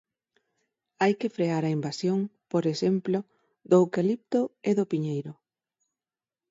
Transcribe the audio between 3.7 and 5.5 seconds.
eucalipto e do piñeiro.